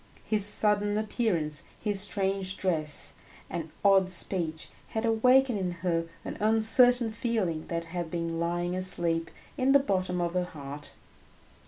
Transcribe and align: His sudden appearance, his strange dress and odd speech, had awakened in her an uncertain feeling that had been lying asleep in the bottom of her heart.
His 0.25 0.43
sudden 0.47 0.97
appearance, 0.97 1.61
his 1.79 1.99
strange 2.01 2.57
dress 2.57 3.13
and 3.51 3.69
odd 3.85 4.09
speech, 4.09 4.69
had 4.87 5.05
awakened 5.05 5.59
in 5.59 5.71
her 5.85 6.07
an 6.25 6.37
uncertain 6.39 7.11
feeling 7.11 7.67
that 7.67 7.85
had 7.85 8.09
been 8.09 8.39
lying 8.39 8.75
asleep 8.75 9.29
in 9.59 9.73
the 9.73 9.77
bottom 9.77 10.19
of 10.19 10.33
her 10.33 10.45
heart. 10.45 10.93